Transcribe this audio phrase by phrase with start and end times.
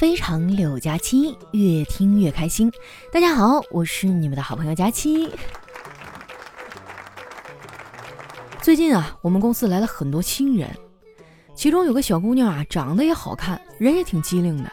[0.00, 2.72] 非常六加七，越听越开心。
[3.12, 5.28] 大家好，我是你们的好朋友佳期。
[8.62, 10.74] 最近啊，我们公司来了很多新人，
[11.54, 14.72] 其中有个小姑娘啊，长得也好看，人也挺机灵的。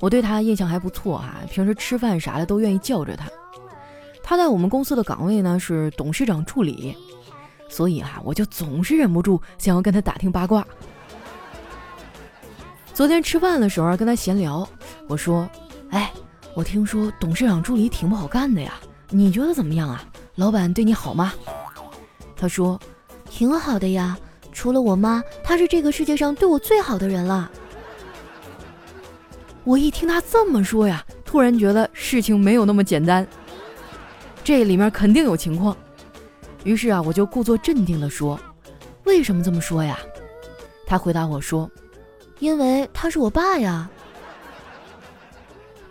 [0.00, 3.26] 我对她印象还不错啊，平时吃饭啥的都愿意叫着她。
[4.22, 6.94] 她在我们公司的岗位呢是董事长助理，
[7.70, 10.62] 所以哈，我就总是忍不住想要跟她打听八卦。
[12.94, 14.68] 昨天吃饭的时候跟他闲聊，
[15.08, 15.48] 我说
[15.90, 16.12] ：“哎，
[16.54, 18.74] 我听说董事长助理挺不好干的呀，
[19.08, 20.04] 你觉得怎么样啊？
[20.34, 21.32] 老板对你好吗？”
[22.36, 22.78] 他说
[23.24, 24.18] ：“挺好的呀，
[24.52, 27.50] 除了我妈，他是这个世界上对我最好的人了。”
[29.64, 33.26] 我一听他这么说呀，突然觉得事情没有那么简单，
[34.44, 35.74] 这里面肯定有情况。
[36.62, 38.38] 于是啊，我就故作镇定地说
[39.04, 39.98] ：“为什么这么说呀？”
[40.86, 41.70] 他回答我说。
[42.42, 43.88] 因为他是我爸呀！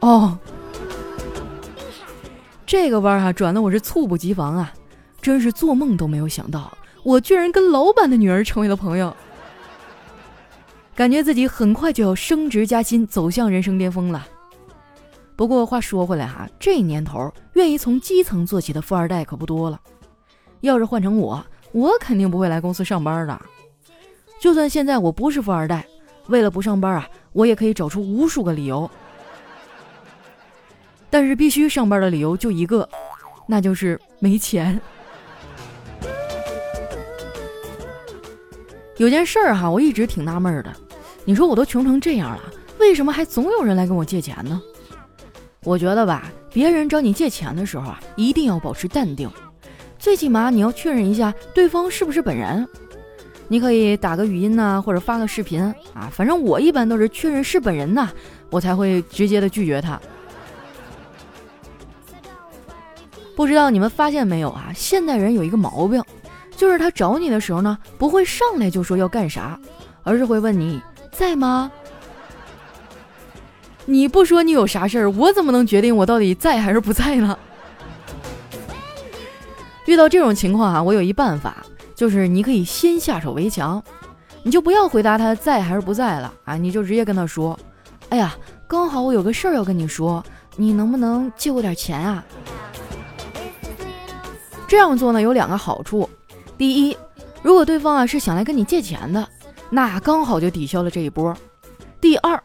[0.01, 0.37] 哦，
[2.65, 4.73] 这个弯儿哈转的我是猝不及防啊，
[5.21, 9.15] 真是做梦都没有想到，我居然跟老板的女儿成为了朋友，
[10.93, 14.27] 感觉自己很快就要升职加薪，走向人生巅峰了。
[15.37, 19.79] 不过话说回来哈，这年头愿意从基层做起的富二代可不多了。
[20.59, 21.41] 要是换成我，
[21.71, 23.41] 我肯定不会来公司上班的。
[24.41, 25.85] 就算现在我不是富二代。
[26.31, 28.89] 为了不上班啊，我也可以找出无数个理由，
[31.09, 32.87] 但是必须上班的理由就一个，
[33.45, 34.79] 那就是没钱。
[38.97, 40.73] 有件事儿哈，我一直挺纳闷的，
[41.25, 42.41] 你说我都穷成这样了，
[42.79, 44.61] 为什么还总有人来跟我借钱呢？
[45.63, 49.29] 我觉得吧，别人找你借钱的时候啊，一定要保持淡定，
[49.99, 52.67] 最起码你要确认一下对方是不是本人。
[53.51, 55.61] 你可以打个语音呐，或者发个视频
[55.93, 58.07] 啊，反正我一般都是确认是本人呐，
[58.49, 59.99] 我才会直接的拒绝他。
[63.35, 64.71] 不知道你们发现没有啊？
[64.73, 66.01] 现代人有一个毛病，
[66.55, 69.59] 就是他找你的时候呢，不会上来就说要干啥，
[70.03, 70.81] 而是会问你
[71.11, 71.69] 在吗？
[73.85, 77.37] 你不说你有啥事儿，我怎么能决定我到底在还是不在呢？
[79.87, 81.65] 遇到这种情况啊，我有一办法。
[82.01, 83.79] 就是你可以先下手为强，
[84.41, 87.55] 你就不要回答他在还是不在了啊，你就直接跟他说
[88.09, 88.35] ：“哎呀，
[88.67, 90.23] 刚好我有个事儿要跟你说，
[90.55, 92.25] 你能不能借我点钱啊？”
[94.67, 96.09] 这样做呢有两个好处：
[96.57, 96.97] 第一，
[97.43, 99.29] 如果对方啊是想来跟你借钱的，
[99.69, 101.31] 那刚好就抵消了这一波；
[102.01, 102.41] 第二，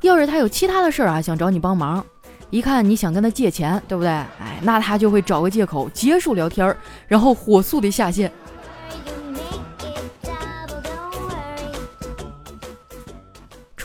[0.00, 2.04] 要是他有其他的事儿啊想找你帮忙，
[2.50, 4.10] 一看你想跟他借钱，对不对？
[4.10, 8.32] 哎，那他就会找个借口结束聊天，然后火速的下线。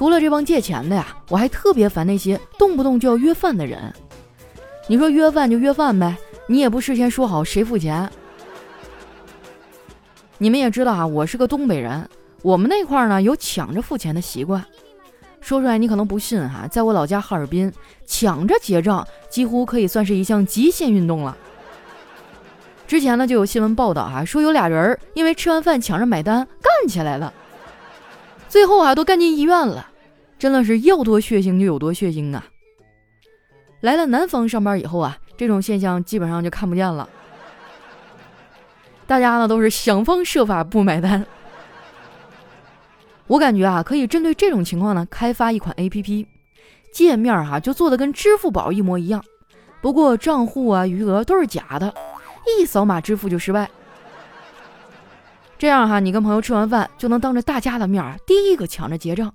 [0.01, 3.93] 除了这帮借钱的呀，我还特别烦那些动不动就要约饭的人。
[4.87, 6.17] 你说约饭就约饭呗，
[6.47, 8.09] 你也不事先说好谁付钱。
[10.39, 12.09] 你们也知道啊，我是个东北人，
[12.41, 14.65] 我们那块儿呢有抢着付钱的习惯。
[15.39, 17.71] 说出来你可能不信哈，在我老家哈尔滨，
[18.07, 21.37] 抢着结账几乎可以算是一项极限运动了。
[22.87, 27.31] 之前呢就有新闻报道哈，说有俩人因为吃完饭抢着买单干起来了，
[28.49, 29.89] 最后啊都干进医院了。
[30.41, 32.43] 真的是要多血腥就有多血腥啊！
[33.81, 37.07] 来了南方上班以后啊，这种现象基本上就看不见了。
[39.05, 41.23] 大家呢都是想方设法不买单。
[43.27, 46.25] 我感觉啊，可以针对这种情况呢，开发一款 APP，
[46.91, 49.23] 界面哈就做的跟支付宝一模一样，
[49.79, 51.93] 不过账户啊余额都是假的，
[52.47, 53.69] 一扫码支付就失败。
[55.59, 59.31] 这样哈，你跟朋友吃完饭就能当着大家的面第一个抢着结账。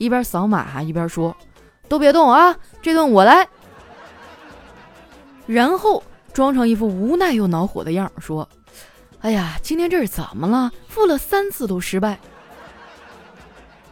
[0.00, 1.36] 一边扫码哈，一边说
[1.86, 3.46] ：“都别动啊，这顿我来。”
[5.46, 6.02] 然后
[6.32, 8.48] 装成一副无奈又恼火的样说
[9.20, 10.72] ：“哎呀，今天这是怎么了？
[10.88, 12.18] 付了三次都失败，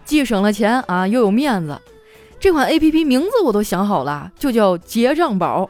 [0.07, 1.79] 既省了钱啊，又有面子。
[2.41, 5.69] 这款 A P P 名字我都想好了，就叫结账宝。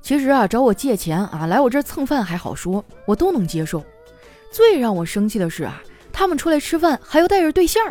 [0.00, 3.82] 其实啊，找我借钱啊，来我这蹭饭还好说，我都能接受。”
[4.52, 5.82] 最让我生气的是啊，
[6.12, 7.82] 他们出来吃饭还要带着对象，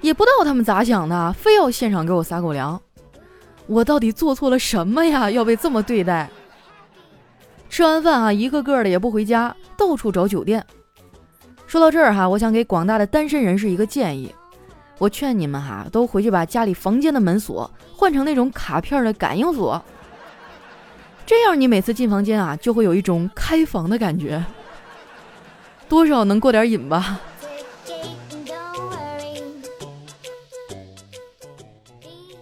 [0.00, 2.78] 也不知道他们咋想的，非要现场给我撒狗粮。
[3.66, 5.30] 我到底做错了什么呀？
[5.30, 6.28] 要被这么对待？
[7.70, 10.66] 吃完饭啊，一个个的也不回家，到处找酒店。
[11.66, 14.34] 说到这儿哈，我想给广大的单身人士一个建议，
[14.98, 19.80] 我劝你们哈，都回去把家里房间的门锁换成那种卡片的感应锁，
[21.26, 24.42] 这样你每次进房间啊，就会有一种开房的感觉。
[25.88, 27.20] 多少能过点瘾吧。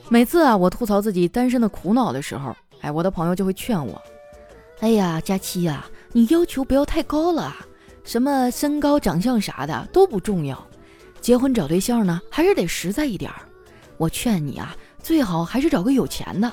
[0.08, 4.00] 每次啊，我吐槽自己单身的苦恼的时候，哎，我的朋友就会劝我
[4.80, 7.54] ：“哎呀，佳期呀，你要求不要太高了，
[8.04, 10.64] 什么身高、长相啥的都不重要，
[11.20, 13.42] 结婚找对象呢，还是得实在一点儿。
[13.96, 16.50] 我劝你啊，最好还是找个有钱的。”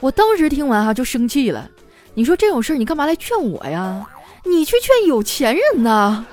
[0.00, 1.70] 我当时听完哈就生气了，
[2.14, 4.08] 你说这种事儿你干嘛来劝我呀？
[4.44, 6.24] 你去劝有钱人呐，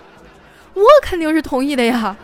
[0.73, 2.15] 我肯定是同意的呀。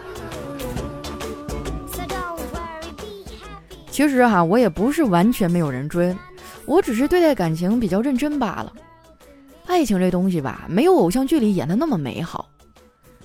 [3.90, 6.16] 其实哈，我也不是完全没有人追，
[6.66, 8.74] 我只是对待感情比较认真罢了。
[9.68, 12.50] 爱情这东西吧，没有偶像剧里演的那么美好。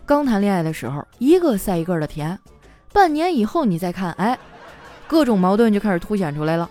[0.05, 2.39] 刚谈恋爱的时候，一个赛一个的甜，
[2.93, 4.39] 半年以后你再看，哎，
[5.07, 6.69] 各种矛盾就开始凸显出来了。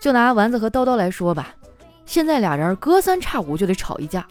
[0.00, 1.54] 就拿丸子和叨叨来说吧，
[2.04, 4.26] 现在俩人隔三差五就得吵一架。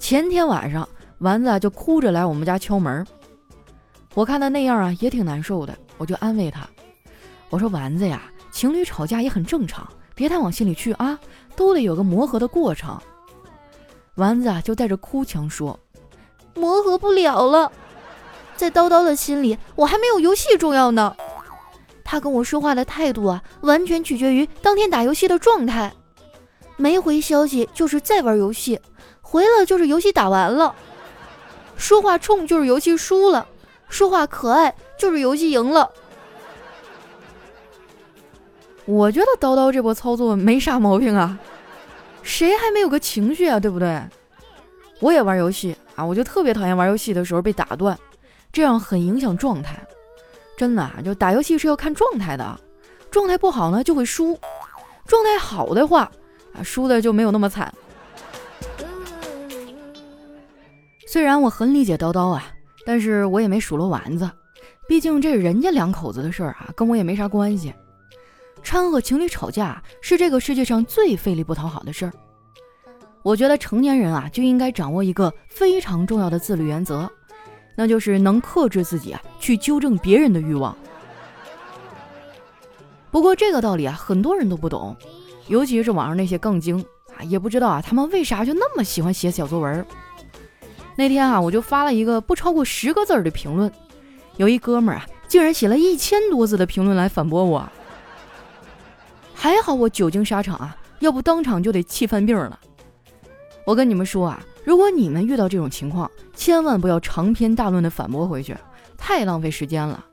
[0.00, 0.88] 前天晚上，
[1.18, 3.06] 丸子就哭着来我们家敲门，
[4.14, 6.66] 我看他那样啊，也挺难受的，我就安慰他。
[7.50, 11.16] 我说丸子呀，情侣吵架也很正常，别太往心里去啊，
[11.54, 12.98] 都得有个磨合的过程。
[14.14, 15.78] 丸子啊就带着哭腔说
[16.56, 17.70] ：“磨合不了了，
[18.56, 21.14] 在叨叨的心里，我还没有游戏重要呢。
[22.02, 25.92] 他跟我说话的态度啊，完全取决于当天打游戏的状态，
[26.78, 28.80] 没回消息就是在玩游戏，
[29.30, 30.74] 回了就是游戏打完了。
[31.76, 33.46] 说话冲就是游戏输了，
[33.88, 35.88] 说话可爱就是游戏赢了。”
[38.86, 41.38] 我觉得叨叨这波操作没啥毛病啊，
[42.24, 44.02] 谁还没有个情绪啊，对不对？
[44.98, 47.96] 我也玩游戏啊，我就特别讨厌玩游戏的时候被打断，
[48.52, 49.80] 这样很影响状态。
[50.56, 52.58] 真的啊，就打游戏是要看状态的，
[53.12, 54.36] 状态不好呢就会输，
[55.06, 56.10] 状态好的话
[56.52, 57.72] 啊，输的就没有那么惨。
[61.12, 62.44] 虽然我很理解叨叨啊，
[62.86, 64.30] 但是我也没数落丸子，
[64.86, 67.74] 毕竟这是人家两口子的事儿啊，跟我也没啥关系。
[68.62, 72.12] 掺和情侣吵架是这个世界上最费力不讨好的事儿。
[73.22, 77.10] 我觉得成年人啊就应该掌握一个非常重要的自律原则，
[77.76, 80.76] 那就是能克制自己啊去纠正别人的欲望。
[83.10, 84.96] 不过这个道理啊很多人都不懂，
[85.48, 86.78] 尤其是网上那些杠精
[87.18, 89.84] 啊，也不知道啊他们为啥就那么喜欢写小作文。
[90.96, 93.72] 那天啊我就发了一个不超过十个字的评论，
[94.36, 97.66] 有一哥们儿啊竟然写了一千多字的评论来反驳我。
[99.34, 102.58] 还好我久经沙场啊，要不当场就得气犯病了。
[103.64, 108.54] 我跟你们说啊，如果你们遇到这种情况，千万不要长篇大论的反驳回去，
[108.98, 110.04] 太浪费时间了。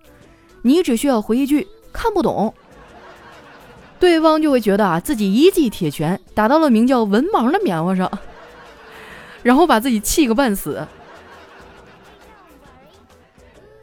[0.61, 2.53] 你只需要回一句“看不懂”，
[3.99, 8.09] 对方就会觉得啊自己一记铁拳打到了名叫文盲的棉花上，
[9.47, 10.85] 然后把自己气个半死。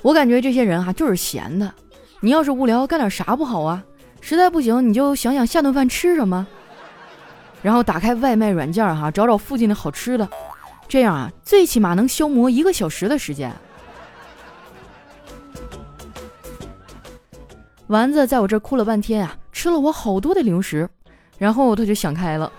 [0.02, 1.72] 我感觉这些人哈就是闲的，
[2.20, 3.82] 你要是无聊，干点啥不好啊？
[4.20, 6.46] 实在不行，你就想想下顿饭吃什么，
[7.62, 10.28] 然后打开外卖软件哈，找找附近的好吃的，
[10.86, 13.50] 这样啊，最起码能消磨一个小时的时间。
[17.86, 20.86] 丸子在我这哭了半天啊，吃了我好多的零食，
[21.38, 22.52] 然后他就想开了，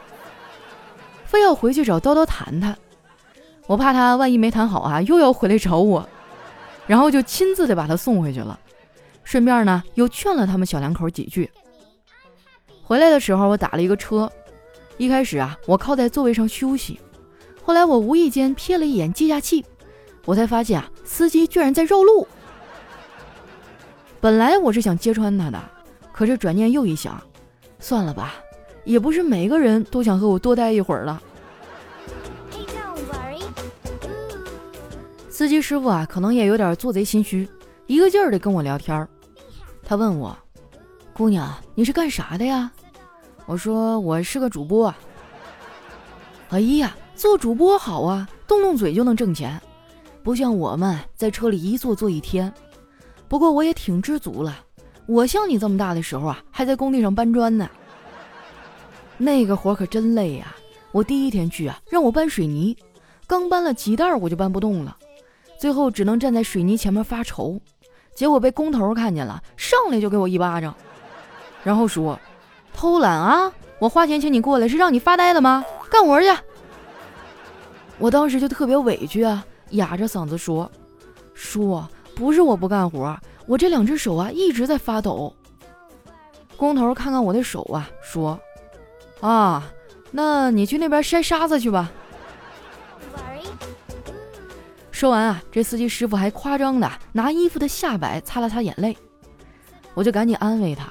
[1.27, 2.75] 非要回去找叨叨谈谈。
[3.67, 6.07] 我怕他万一没谈好啊，又要回来找我，
[6.87, 8.59] 然后就亲自的把他送回去了。
[9.23, 11.49] 顺便呢，又劝了他们小两口几句。
[12.83, 14.31] 回来的时候，我打了一个车。
[14.97, 16.99] 一开始啊，我靠在座位上休息。
[17.63, 19.65] 后来我无意间瞥了一眼计价器，
[20.25, 22.27] 我才发现啊，司机居然在绕路。
[24.21, 25.59] 本来我是想揭穿他的，
[26.13, 27.19] 可是转念又一想，
[27.79, 28.35] 算了吧，
[28.83, 31.21] 也不是每个人都想和我多待一会儿了。
[35.35, 37.45] 司机师傅啊，可能也有点做贼心虚，
[37.87, 39.05] 一个劲儿的跟我聊天儿。
[39.83, 40.33] 他问我
[41.11, 42.71] ：“姑娘，你是干啥的呀？”
[43.45, 44.95] 我说：“我是个主播。”
[46.51, 49.61] 哎呀，做主播好啊，动动嘴就能挣钱，
[50.23, 52.49] 不像我们在车里一坐坐一天。
[53.27, 54.57] 不过我也挺知足了，
[55.05, 57.69] 我像你这么大的时候啊，还在工地上搬砖呢。
[59.17, 60.55] 那个活可真累呀！
[60.93, 62.77] 我第一天去啊，让我搬水泥，
[63.27, 64.95] 刚搬了几袋我就搬不动了，
[65.57, 67.59] 最后只能站在水泥前面发愁。
[68.13, 70.73] 结果被工头看见了，上来就给我一巴掌，
[71.63, 72.17] 然后说
[72.73, 73.51] ：“偷懒啊！
[73.77, 75.65] 我花钱请你过来是让你发呆的吗？
[75.89, 76.27] 干活去！”
[77.99, 80.71] 我当时就特别委屈啊，哑着嗓子说
[81.33, 81.83] ：“叔，
[82.15, 85.33] 不是我不干活，我这两只手啊一直在发抖。”
[86.55, 88.39] 工头看看我的手啊，说
[89.19, 89.63] ：“啊，
[90.11, 91.91] 那你去那边筛沙子去吧。”
[94.95, 98.97] 说完啊，这司机师傅还夸张的拿衣服的下摆擦了擦眼泪。
[99.93, 100.89] 我就赶紧安慰他，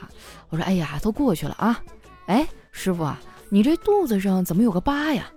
[0.51, 1.81] 我说：“哎呀，都过去了啊。”
[2.29, 3.19] 哎，师傅啊，
[3.49, 5.31] 你这肚子上怎么有个疤呀？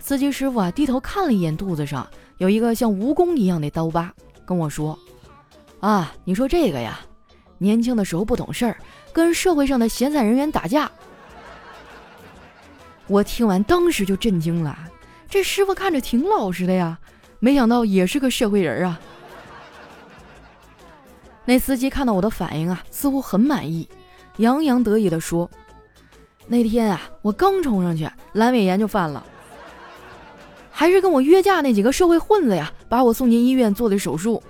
[0.00, 2.04] 司机师傅啊，低头看了一眼肚子上
[2.38, 4.12] 有一个像蜈蚣一样的刀疤，
[4.44, 4.98] 跟我说
[5.78, 6.98] ：“啊，你说这个呀，
[7.58, 8.76] 年轻的时候不懂事儿，
[9.12, 10.90] 跟社会上的闲散人员打架。”
[13.06, 14.76] 我听完当时就震惊了，
[15.30, 16.98] 这师傅看着挺老实的呀，
[17.38, 19.00] 没想到也是个社会人啊。
[21.44, 23.88] 那司机看到我的反应啊，似乎很满意，
[24.38, 25.48] 洋洋得意地说
[26.48, 29.24] ：“那天啊，我刚冲上去，阑尾炎就犯了。”
[30.72, 34.42] 还是跟我约架那几个社会混子呀，把我送进医院做的手术。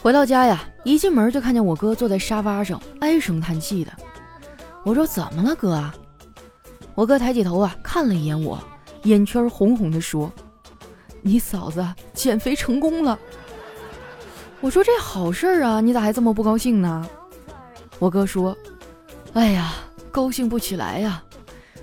[0.00, 3.92] 回到家呀，一进门就看见我哥坐在沙发上唉声叹气的。
[4.84, 5.90] 我说：“怎么了，哥？”
[7.00, 8.62] 我哥抬起头啊，看了一眼我，
[9.04, 10.30] 眼圈红红的说
[11.24, 13.18] ：“你嫂子减肥成功了。”
[14.60, 17.08] 我说：“这好事啊，你咋还这么不高兴呢？”
[17.98, 18.54] 我哥说
[19.32, 19.72] ：“哎呀，
[20.10, 21.24] 高兴不起来呀。”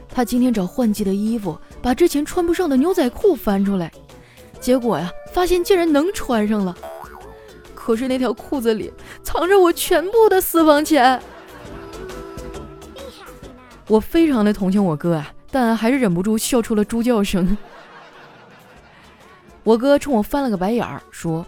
[0.07, 3.91] 他今天找换季的衣服，把之前穿不上的牛仔裤翻出来，
[4.59, 6.77] 结果呀，发现竟然能穿上了。
[7.73, 8.93] 可是那条裤子里
[9.23, 11.19] 藏着我全部的私房钱。
[13.87, 17.57] 我非常的同情我哥啊，但还是忍不住笑出了猪叫声。
[19.63, 21.45] 我哥冲我翻了个白眼儿，说：“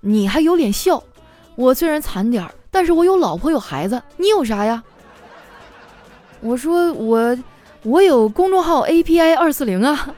[0.00, 1.02] 你还有脸笑？
[1.54, 4.82] 我虽然惨点儿，但是我有老婆有孩子，你有啥呀？”
[6.40, 7.38] 我说：“我。”
[7.84, 10.14] 我有公众号 API 二四零啊，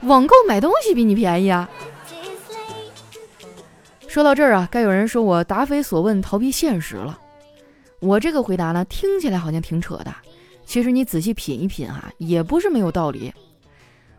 [0.00, 1.70] 网购买东西比你便宜啊。
[4.08, 7.16] 说到这儿啊，该有人说我答非所问、逃避现实了。
[8.00, 10.12] 我这个回答呢，听起来好像挺扯的，
[10.70, 13.34] 其实你仔细品一品哈，也不是没有道理。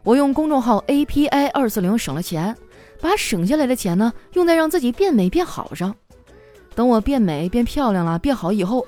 [0.03, 2.53] 我用公众号 API 二四零省了钱，
[2.99, 5.95] 把省下来的钱呢，用在让自己变美变好上。
[6.75, 8.85] 等我变美变漂亮了、变好以后，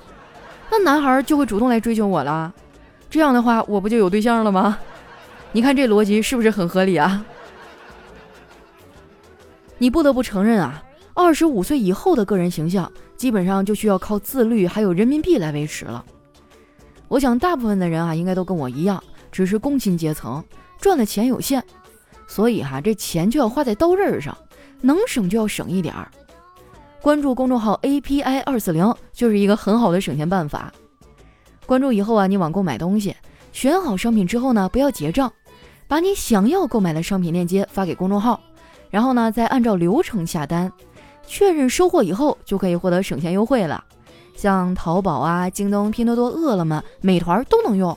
[0.70, 2.52] 那男孩就会主动来追求我了。
[3.08, 4.78] 这样的话，我不就有对象了吗？
[5.52, 7.24] 你看这逻辑是不是很合理啊？
[9.78, 16.04] 你不得不承认啊，二十五岁以后的个人形象基本上就需要靠自律还有人民币来维持了。
[17.08, 20.42] 我想大部分的人啊，应该都跟我一样，只是工薪阶层，
[20.78, 21.62] 赚的钱有限，
[22.26, 24.36] 所以哈，这钱就要花在刀刃上，
[24.80, 26.10] 能省就要省一点儿。
[27.00, 30.72] 关注公众号 API 二四零就是一个很好的省钱办法。
[31.66, 33.14] 关注以后啊，你网购买东西，
[33.52, 35.30] 选好商品之后呢，不要结账，
[35.86, 38.40] 把你想要购买的商品链接发给公众号，
[38.90, 40.72] 然后呢，再按照流程下单，
[41.26, 43.84] 确认收货以后就可以获得省钱优惠了。
[44.34, 47.96] 像淘宝啊、京东、拼多多、饿了么、美团都能用。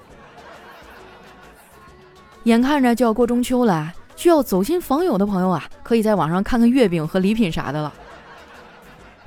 [2.43, 7.93] 眼看着就要过中秋了，需要走亲访友的朋友啊，可以在网上看看月饼和礼品啥的了。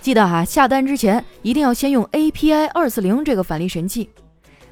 [0.01, 4.09] 记得哈，下单之前一定要先用 API 二四零这个返利神器。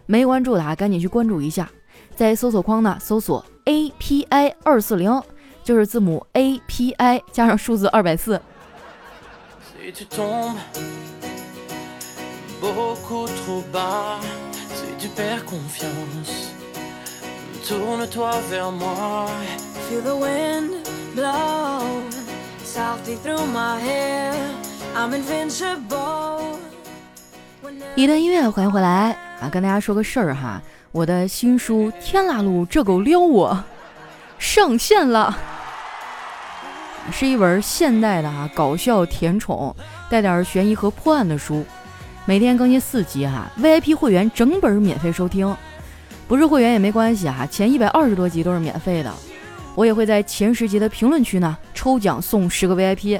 [0.06, 1.68] 没关注的啊，赶紧去关注一下，
[2.16, 5.22] 在搜索框呢搜索 A P I 二四零，
[5.62, 8.40] 就是字母 A P I 加上数字二百四。
[27.94, 29.16] 一段音乐，欢迎回来。
[29.40, 30.60] 啊，跟大家说个事儿哈，
[30.90, 33.52] 我的新书《天啦路这狗撩我》
[34.40, 35.38] 上线了，
[37.12, 39.74] 是一本现代的哈搞笑甜宠，
[40.10, 41.64] 带点悬疑和破案的书，
[42.28, 45.56] 每天更新四集哈，VIP 会员整本免费收听，
[46.26, 49.10] 不是会员也没关系哈，前一百二十多集都是免费的，
[49.74, 53.18] 我也会在前十集的评论区呢抽奖送十个 VIP，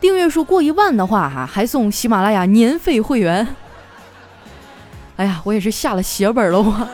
[0.00, 3.46] 订阅数过一万的话哈，还送喜马拉雅年费会员。
[5.16, 6.88] 哎呀，我也是下了血本了，我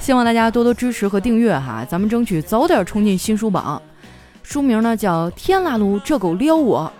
[0.00, 3.82] 希望大家多多支持和订阅哈，咱们争取早点冲进新书榜。
[4.42, 6.90] 书名呢叫《天啦噜这狗撩我》，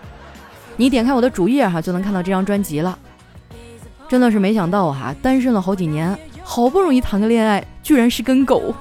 [0.76, 2.98] 你点开我的主页哈，就能看到这张专辑了。
[4.08, 8.74] 真的是没想到哈，单身了好几年，好不容易谈个恋爱，居然是跟狗，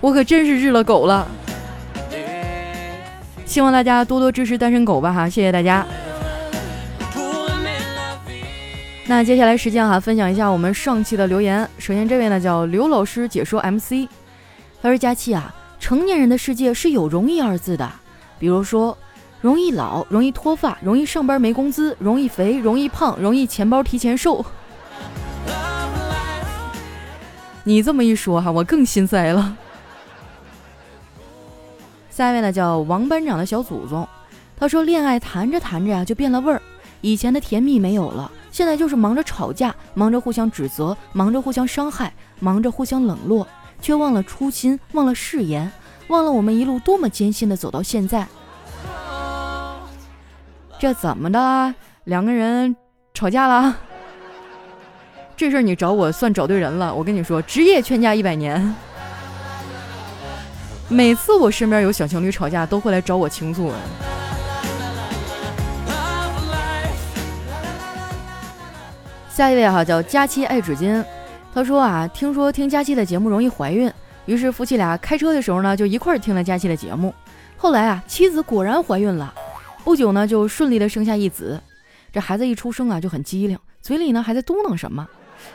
[0.00, 1.26] 我可真是日了狗了。
[3.46, 5.86] 希望大家多多支持单身狗吧哈，谢谢大家。
[9.06, 11.66] 那接下来时间哈，分享一下我们上期的留言。
[11.78, 14.06] 首先这位呢叫刘老师解说 MC，
[14.82, 17.90] 他说：“佳期啊，成年人的世界是有容易二字的，
[18.38, 18.96] 比如说
[19.40, 24.44] 容易老、容易脱发、容易上班没工资、容易肥、容易胖、容易钱包提前瘦。
[27.64, 29.56] 你这么一说哈，我更心塞了。
[32.10, 34.08] 下一位呢叫王班长的小祖宗，
[34.56, 36.60] 他说恋爱谈着谈着呀就变了味儿，
[37.00, 43.46] 以前的甜蜜没有了，现在就是忙着吵架，忙着互相指责，忙着互相伤害，忙着互相冷落，
[43.80, 45.70] 却忘了初心，忘了誓言，
[46.08, 48.26] 忘了我们一路多么艰辛的走到现在。
[50.78, 51.74] 这怎么的？
[52.04, 52.74] 两个人
[53.12, 53.76] 吵架了？
[55.36, 56.94] 这事儿你找我算找对人了。
[56.94, 58.74] 我跟你说，职业劝架一百年。
[60.88, 63.72] 每次我身边有小情侣吵架，都会来找我倾诉。
[69.28, 71.04] 下一位哈叫佳期爱纸巾，
[71.52, 73.92] 他说啊，听说听佳期的节目容易怀孕，
[74.26, 77.12] 于是夫妻俩开车的时候呢，就一块儿听了佳期的节目。
[77.56, 79.34] 后来啊，妻子果然怀孕了，
[79.88, 81.58] 不久呢就顺利的生下一子。
[82.12, 85.08] 这孩子一出生啊就很机灵，嘴里呢还在嘟囔什么，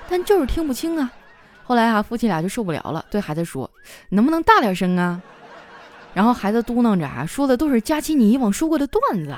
[0.10, 1.12] 但就是听不清啊。
[1.64, 3.70] 后来啊，夫妻俩就受不了了，对孩子说
[4.10, 5.22] ：“能不能大点声啊？”
[6.16, 9.36] 然后孩子嘟囔着啊，说的都是佳期你以往说过的段子。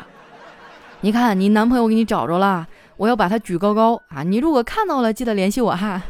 [1.01, 4.23] 你看，你男朋友给你找着了，我要把他举高高啊！
[4.23, 6.01] 你如果看到了，记得联系我哈。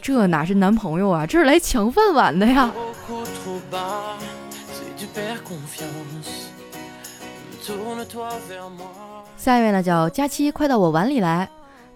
[0.00, 2.72] 这哪是男朋友啊，这是来抢饭碗的呀！
[9.36, 11.48] 下一位呢，叫佳期，快到我碗里来。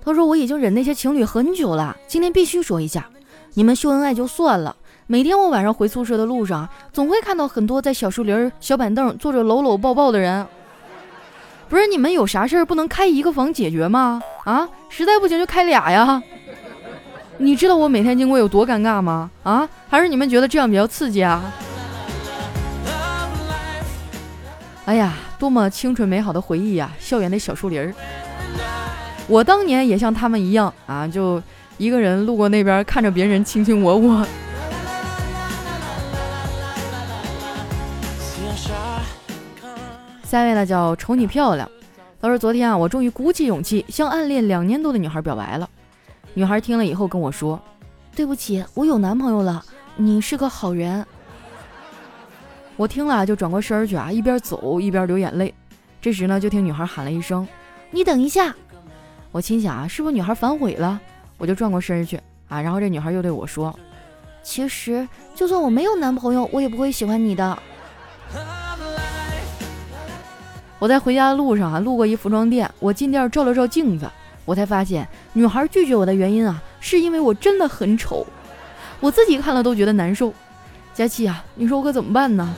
[0.05, 3.09] 他说：“我已经忍那些情侣很久了，今天必须说一下，
[3.55, 4.75] 你们秀恩爱就算了，
[5.07, 10.47] 每天我晚上回宿舍的路上，总会看到很多在小树林、小板凳坐着搂搂抱抱的人。
[11.69, 14.21] 不是你们有啥事儿不能开一个房解决吗？
[14.45, 16.23] 啊，实在不行就开俩呀。
[17.39, 19.31] 你知道我每天经过有多尴尬吗？
[19.43, 21.43] 啊，还是你们觉得这样比较刺激啊？
[24.85, 26.91] 哎呀，多么青春美好的回忆呀！
[26.99, 27.95] 校园的小树林儿。”
[29.29, 31.41] 我当年也像他们一样啊，就
[31.79, 34.27] 一个人路过那边，看着别人卿卿我我。
[40.25, 41.71] 下一位呢叫瞅你漂亮，
[42.21, 45.71] 他说昨天啊，我终于鼓起勇气向暗恋两年多的女孩表白了。
[46.35, 47.61] 女孩听了以后跟我说
[48.17, 51.07] ：“对不起，我有男朋友了，你是个好人。”
[52.83, 55.55] 我听了就转过身去啊，一边走一边流眼泪。
[56.01, 57.47] 这时呢，就听女孩喊了一声
[57.93, 58.53] ：“你等一下。”
[59.31, 61.01] 我心想啊，是不是女孩反悔了？
[61.39, 63.73] 我就转过身去啊，然后这女孩又对我说
[64.43, 67.57] ：“其实就算我没有男朋友，我也不会喜欢你的。”
[70.81, 74.11] 我在回家的路上啊，路过一服装店，我进店照了照镜子，
[74.45, 78.27] 我才发现女孩拒绝我的原因啊，是因为我真的很丑，
[78.99, 80.35] 我自己看了都觉得难受。
[80.95, 82.55] 佳琪啊，你说我可怎么办呢？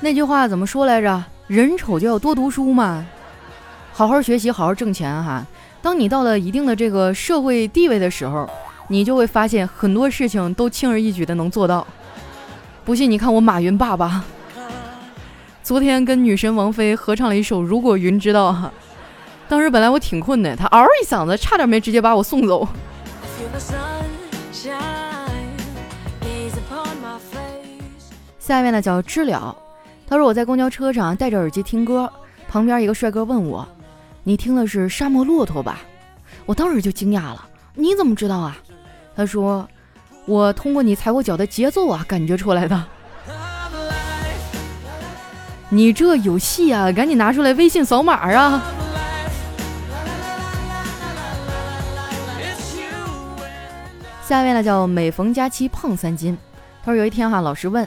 [0.00, 1.24] 那句话怎么说来着？
[1.48, 3.06] 人丑就要多读书嘛。
[3.92, 5.44] 好好学习，好好挣钱哈。
[5.82, 8.48] 当你到了一定的这个社会地位的时候，
[8.88, 11.86] 你就会发现很多事情都轻而易举的能做到。
[12.84, 14.24] 不信你看我马云爸爸，
[15.62, 18.72] 昨天跟女神王菲合唱了一首《如果云知道》哈。
[19.48, 22.66] 当时本来我挺困的，他嗷一嗓子，差点没直接把我送走。
[28.48, 29.54] 下面呢叫知了，
[30.08, 32.10] 他说我在公交车上戴着耳机听歌，
[32.48, 33.68] 旁边一个帅哥问我。
[34.22, 35.80] 你听的是沙漠骆驼吧？
[36.46, 37.46] 我当时就惊讶了。
[37.74, 38.56] 你怎么知道啊？
[39.14, 39.68] 他说，
[40.24, 42.82] 我通过你踩我脚的节奏啊，感觉出来的。
[45.68, 46.90] 你这有戏啊！
[46.90, 48.62] 赶紧拿出来微信扫码啊！
[54.26, 56.38] 下面呢叫每逢佳期胖三斤。
[56.82, 57.86] 他说有一天哈，老师问，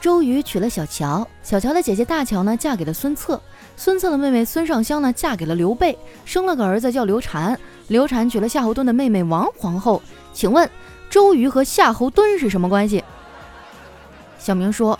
[0.00, 3.40] 周瑜娶了小乔，小乔的姐姐大乔呢，嫁给了孙策。
[3.76, 7.58] 孙策的妹妹孙尚香呢，嫁给了刘备，生了个儿子叫刘禅。
[7.88, 10.00] 刘禅娶了夏侯惇的妹妹王皇后。
[10.32, 10.68] 请问
[11.10, 13.02] 周瑜和夏侯惇是什么关系？
[14.38, 14.98] 小明说，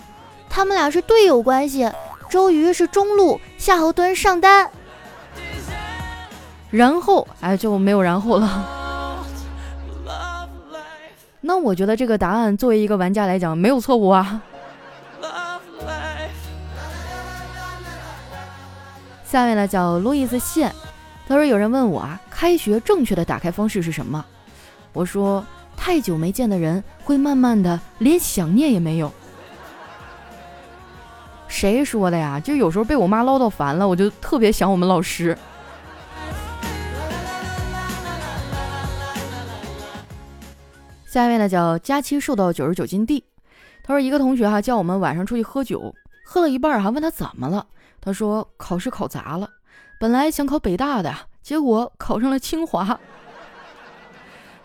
[0.49, 1.89] 他们俩是队友关系。
[2.29, 4.69] 周瑜是中路，夏侯惇上单。
[6.69, 8.65] 然后，哎，就没有然后了。
[11.41, 14.41] 那我觉得这个答案作为一个玩家来讲，没有错误啊。
[19.29, 20.73] 下面呢叫路易斯线，
[21.27, 24.25] 他说有人问我啊，开学正确的打开方式是什么？
[24.91, 25.45] 我说
[25.77, 29.13] 太久没见的人会慢慢的连想念也没有。
[31.47, 32.39] 谁说的呀？
[32.39, 35.37] 就有时候被我妈唠叨烦了，我就特别想我们老师。
[41.05, 43.23] 下面呢叫佳期瘦到九十九斤地，
[43.83, 45.93] 他说一个同学哈叫我们晚上出去喝酒，
[46.25, 47.67] 喝了一半哈问他怎么了。
[48.01, 49.49] 他说考试考砸了，
[49.99, 52.99] 本来想考北大的，结果考上了清华。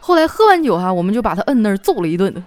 [0.01, 2.45] 后来喝完酒哈，我们就把他摁那儿揍了一顿。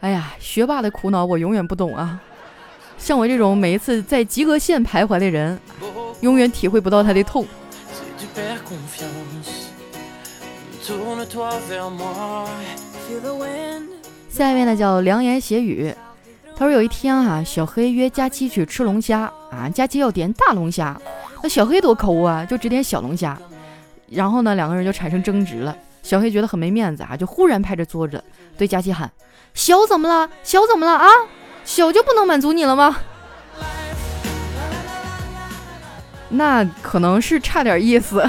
[0.00, 2.20] 哎呀，学霸的苦恼我永远不懂啊！
[2.98, 5.60] 像我这种每一次在及格线徘徊的人，
[6.20, 7.46] 永远体会不到他的痛。
[14.30, 15.94] 下一位呢叫良言邪语，
[16.56, 20.96] 他说有一天哈，小黑约佳期去吃龙虾啊，佳期要点大龙虾，
[21.42, 23.36] 那小黑多抠啊，就只点小龙虾。
[24.08, 25.76] 然后呢，两个人就产生争执了。
[26.02, 28.22] 小黑觉得很没面子啊，就忽然拍着桌子
[28.56, 29.10] 对佳琪喊
[29.54, 30.30] ：“小怎么了？
[30.42, 31.08] 小怎么了啊？
[31.64, 32.96] 小就不能满足你了吗？”
[36.28, 38.24] 那可能是差点意思。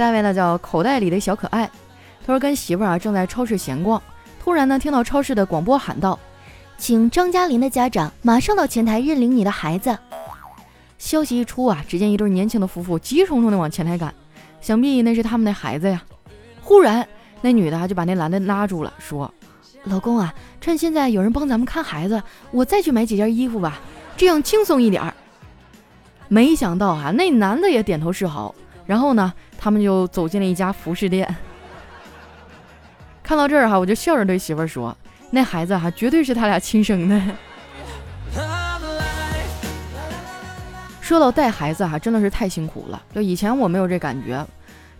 [0.00, 1.70] 下一位呢叫口袋里的小可爱，
[2.26, 4.02] 他说跟媳妇儿啊正在超市闲逛，
[4.42, 6.18] 突然呢听到超市的广播喊道。
[6.78, 9.98] 请张嘉林的家长马上到前台认领你的孩子。
[10.96, 14.14] 消息一出啊，只见一对年轻的夫妇急匆匆地往前台赶，
[14.62, 16.02] 想必那是他们的孩子呀。
[16.62, 17.06] 忽然，
[17.42, 19.30] 那女的就把那男的拉住了，说
[19.84, 20.32] ：“老公啊，
[20.62, 23.78] 趁现在有人帮咱们看孩子，我再去买几件衣服吧，
[24.16, 25.12] 这样轻松一点儿。”
[26.28, 28.54] 没想到啊，那男的也点头示好。
[28.86, 29.32] 然后呢，
[29.62, 31.36] 他们就走进了一家服饰店。
[33.22, 34.96] 看到这儿哈，我就笑着对媳妇儿说。
[35.30, 37.20] 那孩子哈，绝对是他俩亲生的。
[41.00, 43.00] 说到带孩子哈，真的是太辛苦了。
[43.14, 44.44] 就以前我没有这感觉，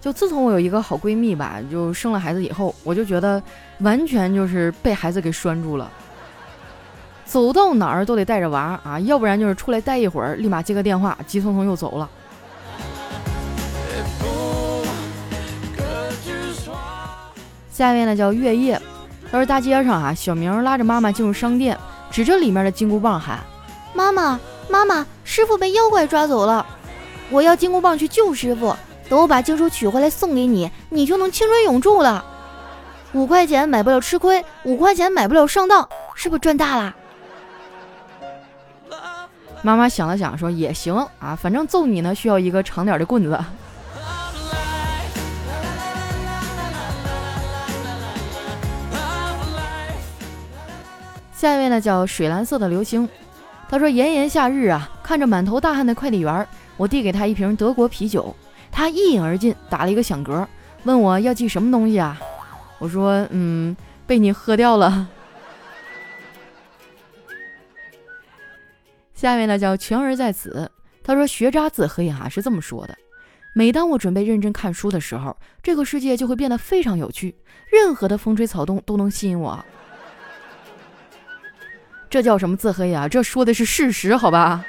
[0.01, 3.43] 就自从我有一个好闺蜜吧，就生了孩子以后，我就觉得
[3.79, 5.91] 完全就是被孩子给拴住了。
[7.25, 12.11] 走到哪儿都得带着娃啊，要不然就是出来待一会儿，立马接个电话，急匆匆又走了。
[17.81, 18.79] 下面呢叫月夜。
[19.33, 21.79] 他说：“大街上啊，小明拉着妈妈进入商店，
[22.11, 23.39] 指着里面的金箍棒喊
[23.97, 24.39] ：‘妈妈，
[24.69, 26.67] 妈妈，师傅被妖怪抓走了，
[27.31, 28.77] 我要金箍棒去救师傅。
[29.09, 32.23] 等我把经书取回来送给你，你就能青春永驻了。
[33.15, 36.95] 五块钱买不了吃亏，五块钱买不了上当，是不是赚大了？’
[39.63, 43.41] 妈妈想了想说：‘也行啊，反正揍你呢需要一个长点的棍子。’”
[51.41, 53.09] 下一位呢叫水蓝色的流星，
[53.67, 58.37] 他说炎炎夏日啊，看着满头大汗的快递员，我递给他一瓶德国啤酒，
[58.71, 60.47] 他一饮而尽，打了一个响嗝，
[60.85, 62.21] 问我要寄什么东西啊？
[62.79, 63.75] 我说嗯，
[64.07, 65.09] 被你喝掉了。
[69.15, 70.71] 下一位呢叫穷儿在此，
[71.03, 72.95] 他说学渣自黑哈是这么说的：
[73.55, 77.35] 每当我准备认真看书的时候，这个世界就会变得非常有趣，
[77.73, 79.65] 任何的风吹草动都能吸引我。
[82.11, 83.07] 这叫什么自黑呀？
[83.09, 84.65] 这说的是事实，好吧？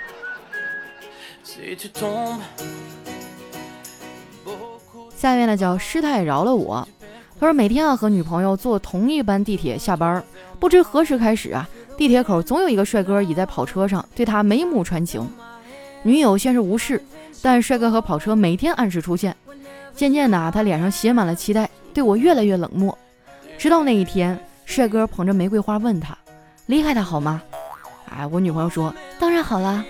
[5.16, 6.88] 下面呢叫师太饶了我。
[7.40, 10.24] 他说每天啊和女朋友坐同一班地铁下班，
[10.60, 15.28] 不知何时开始啊，地铁口总有一个帅哥倚在跑车上对他眉目传情。
[16.04, 17.04] 女友先是无视，
[17.42, 19.36] 但帅哥和跑车每天按时出现，
[19.96, 22.96] 渐渐的啊他脸上写满了期待，对我越来越冷漠。
[23.58, 26.16] 直到那一天，帅哥捧着玫瑰花问他。
[26.72, 27.42] 离开他好吗？
[28.16, 29.84] 哎，我女朋友说当然好了。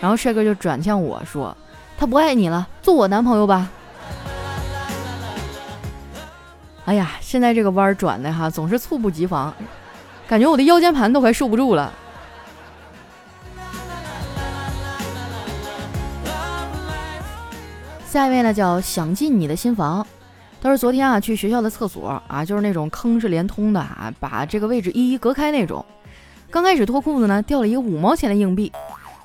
[0.00, 1.56] 然后帅哥就转向我说
[1.96, 3.70] ：“他不爱你了，做我男朋友吧。”
[6.86, 9.54] 哎呀，现在这个弯转的哈，总是猝不及防，
[10.26, 11.92] 感觉我的腰间盘都快受不住了。
[18.08, 20.04] 下一位呢，叫想进你的新房。
[20.60, 25.84] 他说昨天啊，去学校的厕所啊，就是那种坑是连通的啊，把这个位置一一隔开那种。
[26.50, 28.72] 刚开始脱裤子呢，掉了一个五毛钱的硬币，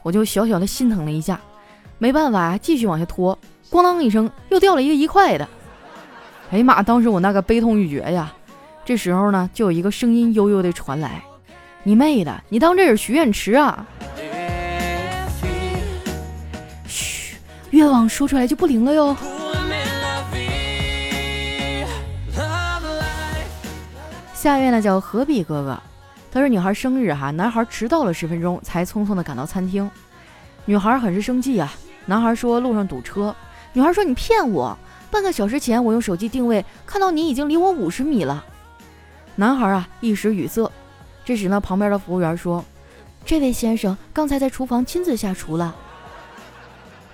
[0.02, 1.40] 我就小小的心疼了一下，
[1.98, 3.38] 没办法，继续往下脱，
[3.72, 5.48] 咣当一声，又掉了一个一块的。
[6.52, 6.84] 哎呀妈！
[6.84, 8.32] 当时我那个悲痛欲绝呀。
[8.86, 11.24] 这时候呢，就有一个声音悠悠的传来
[11.84, 13.88] ：“你妹的，你当这是许愿池啊？”
[16.86, 17.38] 嘘，
[17.70, 19.16] 愿望说出来就不灵了哟。
[24.34, 25.82] 下一位呢叫何必哥哥。
[26.34, 29.88] 他说：“女孩生日哈，男孩迟到了十分钟才匆匆的赶到餐厅，
[30.66, 31.72] 女孩很是生气啊。
[32.08, 33.36] 男孩说路上堵车，
[33.74, 34.76] 女孩说你骗我，
[35.12, 38.44] 半个小时前我用手机定位看到你已经离我五十米了。
[39.36, 40.72] 男孩啊一时语塞。
[41.24, 42.66] 这时呢，旁边的服务员说：
[43.24, 45.76] 这位先生刚才在厨房亲自下厨了。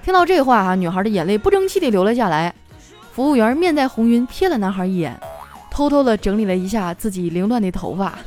[0.01, 2.55] 听到这话哈，女孩的眼泪不争气的流了下来。
[3.11, 5.19] 服务员面带红晕瞥了男孩一眼，
[5.69, 8.17] 偷偷的整理了一下自己凌乱的头发。”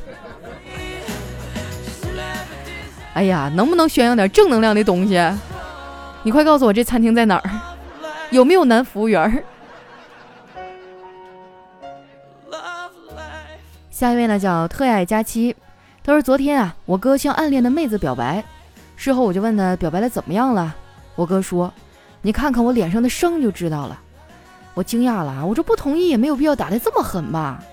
[3.13, 5.21] 哎呀，能不能宣扬点正能量的东西？
[6.23, 7.49] 你快告诉我这餐厅在哪儿？
[8.31, 9.43] 有没有男服务员？
[13.91, 15.55] 下一位呢叫特爱佳期，
[16.03, 18.43] 他说昨天啊，我哥向暗恋的妹子表白，
[18.95, 20.75] 事后我就问他表白的怎么样了，
[21.15, 21.71] 我哥说，
[22.21, 23.99] 你看看我脸上的伤就知道了。
[24.73, 27.63] 我惊讶了啊，我说不同意也没有必要打的这么狠吧。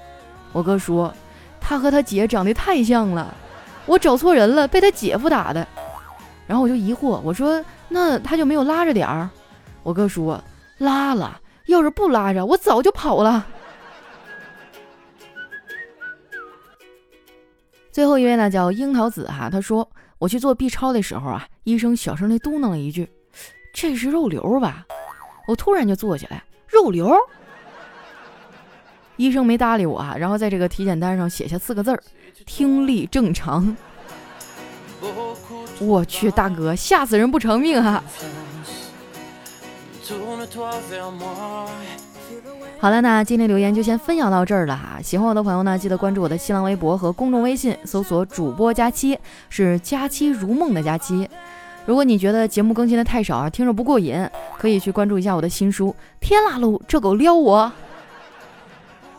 [0.53, 1.13] 我哥说，
[1.61, 3.35] 他和他姐长得太像了，
[3.91, 5.67] 我找错人了，被他姐夫打的。
[6.47, 9.29] 然后我就疑惑，我说那他就没有拉着点儿？
[9.83, 10.41] 我哥说
[10.79, 13.45] 拉了，要是不拉着，我早就跑了。
[17.91, 19.51] 最后一位呢，叫樱桃子哈。
[19.51, 23.11] 他说：“我去做 B 超的时候啊，医生小声的嘟囔了一句
[23.75, 24.87] ：‘这是肉瘤吧？’
[25.49, 27.13] 我突然就坐起来，肉瘤。
[29.21, 32.03] 医生没搭理我啊，然后在这个体检单上写下四个字儿：
[32.47, 33.77] 听力正常。
[35.79, 38.03] 我去，大哥，吓死人不偿命哈！”
[42.81, 44.99] 好了，那今天留言就先分享到这儿了哈。
[45.03, 49.19] 喜欢我的朋友呢，记得关注我的新浪微博和公众微信，搜索主播佳期，
[49.51, 51.29] 是佳期如梦的佳期。
[51.85, 55.89] 如果你觉得节目更新的太少啊，听着不过瘾，可以去关注一下我的新书
[56.21, 57.71] 《天啦噜，这狗撩我》。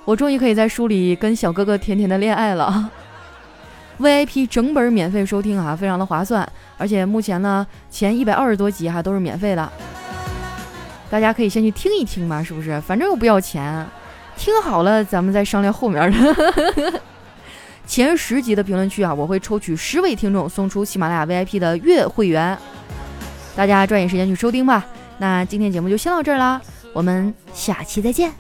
[0.06, 2.90] 我终于可以在书里跟小哥哥甜甜的恋爱了。
[4.00, 9.72] VIP 整本免费收听啊，非常的划算，而且目前呢，前一百二十多集哈都是免费的。
[11.10, 12.82] 大家可以先去听一听嘛，是不是？
[12.82, 13.86] 反正又不要钱，
[14.36, 17.02] 听好了咱们再商量后面的。
[17.86, 22.58] 前十集的评论区啊，我会抽取十位听众送出喜马拉雅 VIP 的月会员，
[23.56, 24.86] 大家抓紧时间去收听吧。
[25.18, 26.60] 那今天节目就先到这儿啦，
[26.94, 28.32] 我们下期再见。